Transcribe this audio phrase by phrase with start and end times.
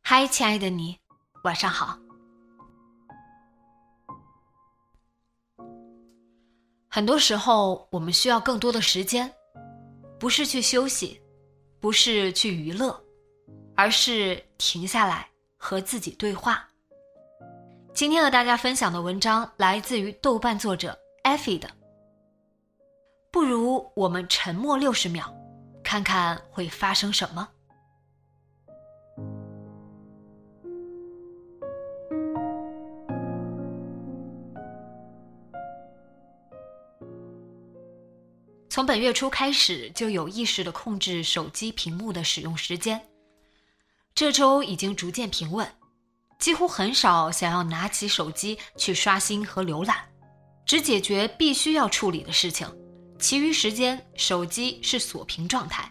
[0.00, 0.98] 嗨，亲爱的你，
[1.44, 1.98] 晚上好。
[6.88, 9.30] 很多时候，我们需要更多的时间，
[10.18, 11.20] 不是去休息，
[11.78, 12.98] 不是去娱乐，
[13.76, 16.66] 而是停下来和自己对话。
[17.92, 21.68] 今天和大家分享的文章来自于豆瓣作者艾菲的。
[23.30, 25.34] 不如我们沉默六十秒，
[25.82, 27.48] 看看会发生什么。
[38.70, 43.07] 从本月初开始，就有意识的控制手机屏幕的使用时间。
[44.18, 45.64] 这周已经逐渐平稳，
[46.40, 49.96] 几乎很少想要拿起手机去刷新和浏览，
[50.66, 52.66] 只解决必须要处理的事情，
[53.20, 55.88] 其余时间手机是锁屏状态。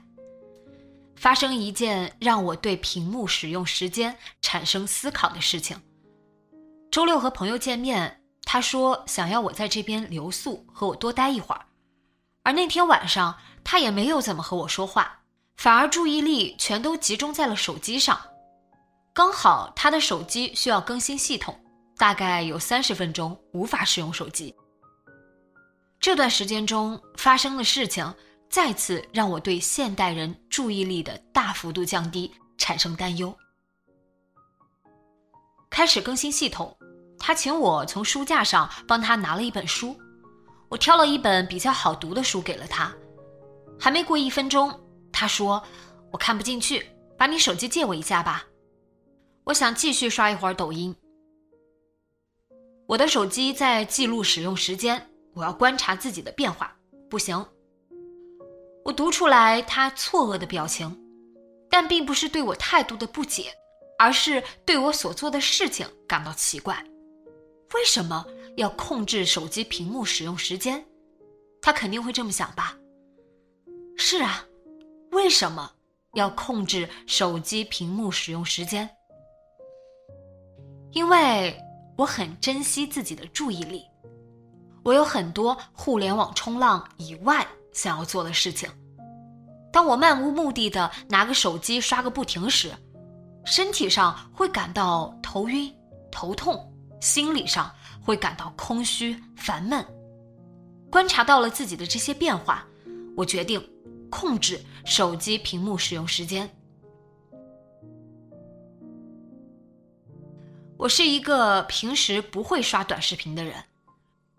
[1.16, 5.82] 发生一件让我对屏幕使用时间产生思考的事情。
[6.92, 11.66] 周六和朋友见面，他说想要我在这边留宿，和我多待一会儿。
[12.44, 15.22] 而那天晚上，他也没有怎么和我说话，
[15.58, 18.20] 反而注意力全都集中在了手机上。
[19.12, 21.60] 刚好他的手机需要更新系统，
[21.98, 24.56] 大概有三十分钟无法使用手机。
[26.00, 28.14] 这段时间中发生的事情，
[28.50, 33.36] 再次让我对现代人注意力的大幅度降低产生担忧。
[35.72, 36.78] 开始更新系统，
[37.18, 40.00] 他请我从书架上帮他拿了一本书。
[40.70, 42.94] 我挑了一本比较好读的书给了他，
[43.80, 44.70] 还没过一分钟，
[45.20, 45.64] 他说
[46.14, 46.86] ：“我看不进去，
[47.18, 48.46] 把你手机借我一下吧。”
[49.46, 50.96] 我想继续刷一会儿抖音。
[52.86, 56.78] 我的手机在记录使用时间，我要观察自己的变化。
[57.10, 57.44] 不行，
[58.86, 60.96] 我读出来他错愕的表情，
[61.68, 63.52] 但并不是对我态度的不解，
[63.98, 66.86] 而是对我所做的事情感到奇怪。
[67.74, 68.24] 为什么？
[68.56, 70.86] 要控制手机屏幕使用时间，
[71.60, 72.78] 他肯定会这么想吧？
[73.96, 74.47] 是啊，
[75.18, 75.72] 为什么
[76.14, 78.88] 要控制手机屏幕使用时间？
[80.92, 81.60] 因为
[81.98, 83.84] 我很珍惜自己的注意力，
[84.84, 88.70] 我有很多互联网冲浪以外想要做的事情。
[89.74, 92.72] 当我漫无目的的拿个手机刷个不停时，
[93.44, 95.74] 身体上会感到头晕、
[96.12, 97.74] 头痛，心理上。
[98.04, 99.86] 会感到空虚、烦闷。
[100.90, 102.66] 观察到了自己的这些变化，
[103.18, 103.62] 我决定
[104.10, 106.50] 控制手机屏幕使用时间。
[110.78, 113.64] 我是一个平时不会刷短视频的人，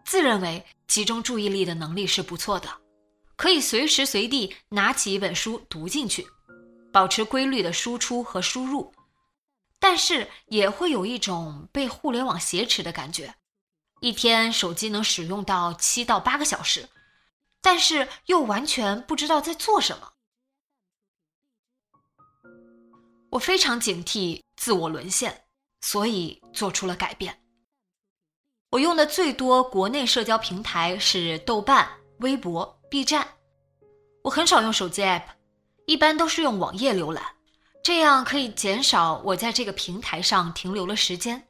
[0.04, 2.68] 自认为集中注意力的能力是不错的，
[3.36, 6.24] 可以随时随地拿起一本书读进去，
[6.92, 8.92] 保持规律的输出和输入，
[9.80, 13.34] 但是也会有一种被互联网挟持的感觉。
[14.00, 16.88] 一天手机能使用到七到八个小时，
[17.70, 20.10] 但是又完全不知道在做什么。
[23.28, 25.44] 我非常警惕自我沦陷，
[25.82, 27.38] 所以做出了改变。
[28.70, 31.86] 我用的最多国内社交平台是豆瓣、
[32.20, 33.28] 微博、B 站。
[34.24, 35.24] 我很少用手机 app，
[35.84, 37.22] 一般都是用网页浏览，
[37.84, 41.46] 这样可以减少我在这个平台上停留的时间。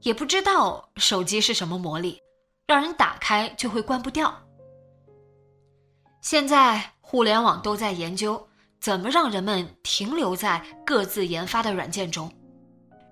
[0.00, 2.18] 也不知道手机是什么魔力，
[2.66, 4.34] 让人打开就会关不掉。
[6.20, 8.46] 现在互联网都在研究
[8.78, 12.30] 怎么让人们停留在各自研发的软件中，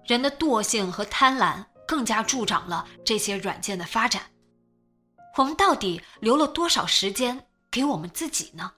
[0.07, 4.23] 人的惰性和贪婪更加助长了这些软件的发展。
[5.37, 8.73] 我们到底留了多少时间给我们自己呢？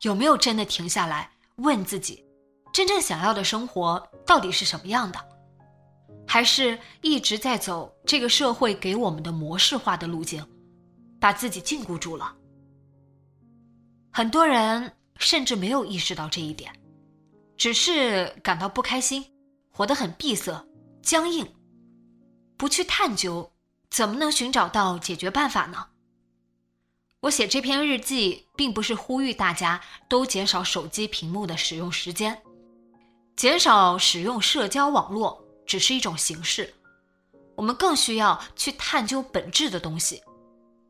[0.00, 2.24] 有没有真的停下来问自己，
[2.72, 5.20] 真正想要的生活到底是什么样的？
[6.26, 10.44] 还是一直在走这个社会给我们的模式化的路径，
[11.20, 12.34] 把自己禁锢住了？
[14.14, 16.70] 很多人甚至没有意识到这一点，
[17.56, 19.24] 只是感到不开心，
[19.70, 20.66] 活得很闭塞、
[21.02, 21.50] 僵硬，
[22.58, 23.50] 不去探究，
[23.90, 25.86] 怎么能寻找到解决办法呢？
[27.20, 32.42] 我写这篇日记，并不是呼吁大家都减少手机屏幕的使用时间，
[33.34, 36.74] 减少使用社交网络只是一种形式。
[37.54, 40.22] 我们更需要去探究本质的东西，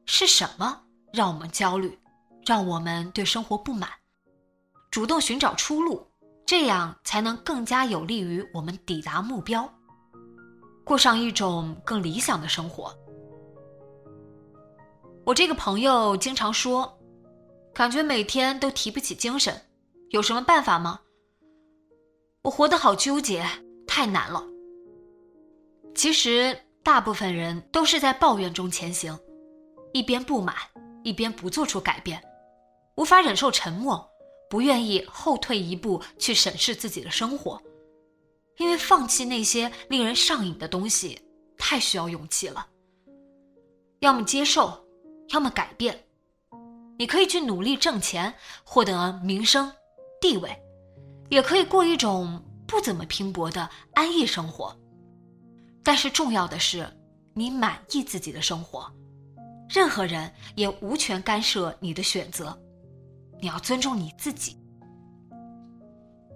[0.07, 0.83] 是什么
[1.13, 1.97] 让我们焦虑，
[2.45, 3.89] 让我们对生活不满，
[4.91, 6.07] 主动寻找出路，
[6.45, 9.73] 这样才能更加有利于我们抵达目标，
[10.85, 12.93] 过上一种更理想的生活。
[15.25, 16.99] 我这个朋友经常说，
[17.73, 19.55] 感觉每天都提不起精神，
[20.11, 21.01] 有什么办法吗？
[22.43, 23.47] 我活得好纠结，
[23.87, 24.45] 太难了。
[25.95, 29.17] 其实大部分人都是在抱怨中前行，
[29.93, 30.57] 一边不满，
[31.05, 32.21] 一边不做出改变，
[33.03, 34.09] 无法忍受沉默，
[34.49, 37.61] 不愿意后退一步去审视自己的生活，
[38.59, 41.21] 因为放弃那些令人上瘾的东西
[41.59, 42.65] 太需要勇气了。
[43.99, 44.81] 要么接受。
[45.31, 45.99] 要么改变，
[46.99, 48.33] 你可以去努力挣钱，
[48.65, 49.73] 获得名声、
[50.21, 50.55] 地位，
[51.31, 54.77] 也可以过一种不怎么拼搏的安逸生活。
[55.83, 56.87] 但是重要的是，
[57.35, 58.93] 你满意自己的生活，
[59.71, 62.57] 任何人也无权干涉你的选择。
[63.43, 64.57] 你要尊重你自己。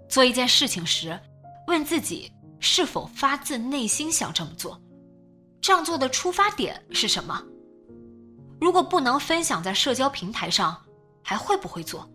[0.09, 1.17] 做一件事情时，
[1.65, 4.77] 问自己是否发自内心想这么做，
[5.61, 7.41] 这样做的出发点是什么？
[8.59, 10.77] 如果不能分享在社交平台上，
[11.23, 12.09] 还会不会做？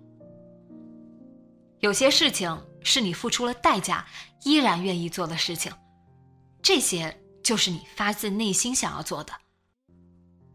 [1.78, 4.04] 有些事情是你付出了代价
[4.44, 5.72] 依然愿意做的事情，
[6.60, 9.32] 这些就是你发自内心想要做的。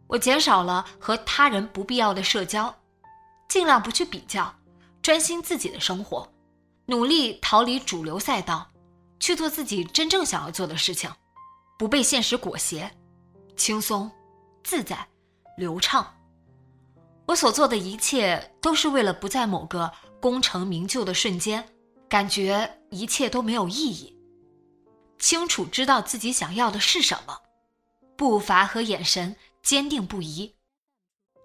[0.05, 2.73] 我减少了和他人不必要的社交，
[3.47, 4.53] 尽量不去比较，
[5.01, 6.31] 专心自己的生活，
[6.85, 8.69] 努力逃离主流赛道，
[9.19, 11.11] 去做自己真正想要做的事情，
[11.77, 12.89] 不被现实裹挟，
[13.55, 14.11] 轻松
[14.63, 15.07] 自在。
[15.57, 16.15] 流畅。
[17.25, 19.91] 我所做的一切都是为了不在某个
[20.21, 21.67] 功成名就的瞬间，
[22.07, 24.15] 感觉一切都没有意义。
[25.17, 27.35] 清楚知道自己想要的是什么，
[28.15, 30.53] 步伐和眼神坚定不移。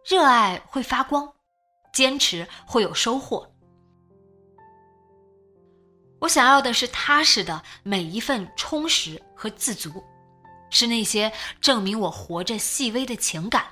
[0.07, 1.33] 热爱会发光，
[1.93, 3.49] 坚持会有收获。
[6.21, 10.03] 我想要的是踏实的每一份充实和自足，
[10.71, 13.67] 是那些证明我活着细微的情感。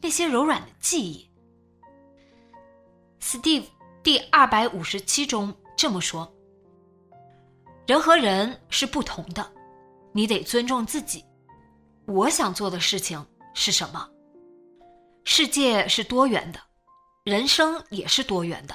[0.00, 1.28] 那些柔软的记忆。
[3.20, 3.64] Steve
[4.00, 6.32] 第二百五十七中这么说
[7.84, 9.52] ：“人和人是不同的，
[10.12, 11.24] 你得尊重自己。
[12.06, 14.08] 我想做的事情是什么？
[15.24, 16.60] 世界是多元的，
[17.28, 18.74] 人生也是多元的。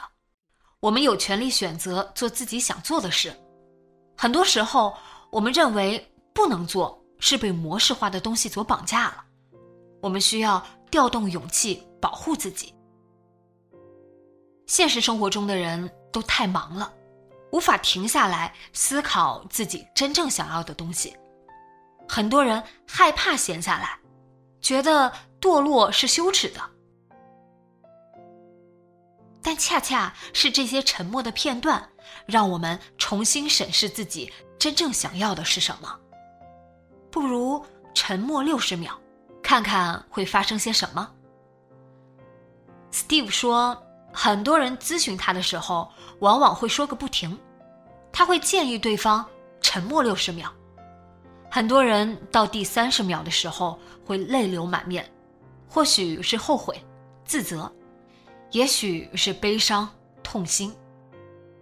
[0.79, 3.35] 我们有权利选择做自己想做的事。
[4.15, 4.95] 很多时候，
[5.31, 9.23] 我们认为不能做，是被模式化的东西所绑架了。
[10.01, 10.63] 我们需要。”
[10.94, 12.71] 调动勇气，保护自己。
[14.68, 16.94] 现实生活中的人都太忙了，
[17.51, 21.18] 无法停下来思考自己真正想要的东西。
[22.07, 23.97] 很多人害怕闲下来，
[24.61, 25.11] 觉得
[25.42, 26.61] 堕落是羞耻的。
[29.44, 31.88] 但恰恰是这些沉默的片段，
[32.26, 36.00] 让我们重新审视自己真正想要的是什么。
[37.12, 38.97] 不如沉默六十秒。
[39.45, 41.12] 看看会发生些什么。
[42.94, 43.78] Steve 说，
[44.14, 47.38] 很多人咨询他的时候，往往会说个不停，
[48.14, 49.23] 他会建议对方
[49.59, 50.50] 沉默六十秒。
[51.52, 55.06] 很多人到第三十秒的时候会泪流满面，
[55.68, 56.81] 或许是后悔、
[57.26, 57.69] 自责，
[58.54, 59.90] 也许是悲伤、
[60.24, 60.74] 痛心。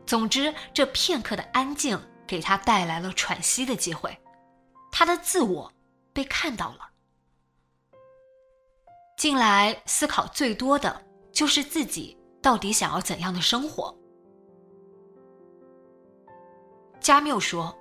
[0.05, 4.15] 总之，这片刻的安静给他带来了喘息的机会，
[4.91, 5.71] 他的自我
[6.11, 6.89] 被看到了。
[9.17, 13.95] 近来思考最多的就是自己到底想要怎样的生活。
[16.99, 17.73] 加缪说：“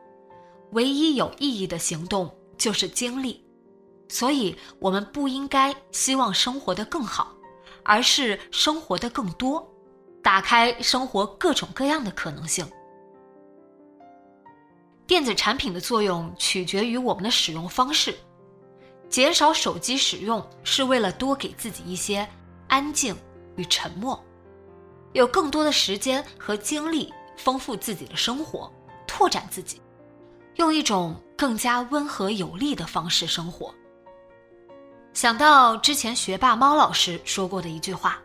[0.71, 3.45] 唯一有意义的行动就是经历，
[4.09, 7.35] 所以我们不应该希望生活的更好，
[7.91, 9.69] 而是生活的更多，
[10.23, 12.65] 打开生活各种各样的可能性。”
[15.09, 18.15] 电子产品的作用取决于我们的使用方式。
[19.09, 22.25] 减少手机使用是为了多给自己一些
[22.69, 23.13] 安静
[23.57, 24.25] 与沉默，
[25.13, 28.73] 有更多的时间和精力丰富自己的生活，
[29.05, 29.83] 拓展自己，
[30.55, 33.75] 用一种更加温和有力的方式生活。
[35.13, 38.19] 想到之前学霸猫老师说过的一句话：“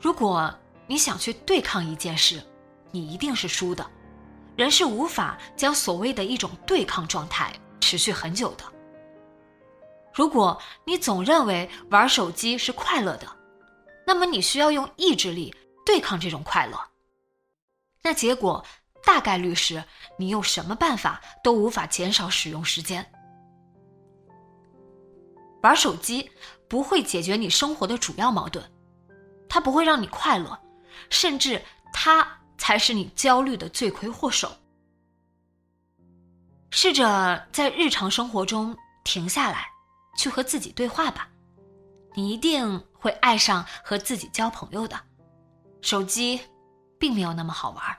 [0.00, 0.52] 如果
[0.86, 2.42] 你想去对抗一件事，
[2.90, 3.84] 你一定是输的。
[4.54, 8.64] 人是无法将所谓的一种对抗状态持续很久的。
[10.12, 13.26] 如果你总认为玩手机是快乐的，
[14.06, 15.54] 那么你需要用意志力
[15.86, 16.78] 对抗这种快乐。
[18.02, 18.64] 那结果
[19.04, 19.82] 大概率是
[20.18, 23.04] 你用什么办法都无法减少使用时间。
[25.62, 26.30] 玩手机
[26.68, 28.62] 不会解决你生活的主要矛盾，
[29.48, 30.58] 它不会让你快乐，
[31.08, 32.26] 甚至它
[32.58, 34.52] 才是你焦虑的罪魁祸首。
[36.70, 39.66] 试着在日常生活中停下来，
[40.16, 41.28] 去和自己对话吧，
[42.14, 44.98] 你一定会爱上和自己交朋友的。
[45.80, 46.40] 手机
[46.98, 47.98] 并没有那么好玩。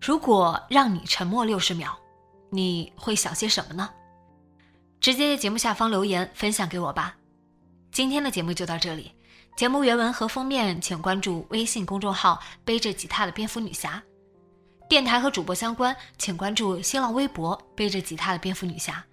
[0.00, 1.96] 如果让你沉默六十秒，
[2.50, 3.88] 你会想些什么呢？
[4.98, 7.16] 直接在节目下方留言分享给我吧。
[7.92, 9.12] 今天的节目就到这里，
[9.56, 14.02] 节目原文和封面请关注微信公众号“背着吉他的蝙蝠女侠”，
[14.88, 19.04] 电台和主播相关请关注新浪微博“背着吉他的蝙蝠女侠”。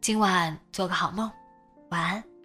[0.00, 1.30] 今晚做个好梦，
[1.90, 2.39] 晚安。